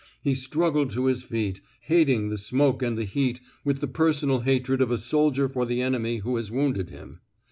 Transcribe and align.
He 0.23 0.33
struggled 0.33 0.89
to 0.93 1.05
his 1.05 1.21
feet, 1.21 1.61
hating 1.81 2.29
the 2.29 2.37
smoke 2.39 2.81
and 2.81 2.97
the 2.97 3.03
heat 3.03 3.39
with 3.63 3.81
the 3.81 3.87
personal 3.87 4.39
hatred 4.39 4.81
of 4.81 4.89
a 4.89 4.97
soldier 4.97 5.47
for 5.47 5.63
the 5.63 5.79
enemy 5.83 6.17
who 6.25 6.37
has 6.37 6.49
wounded 6.51 6.89
him. 6.89 7.19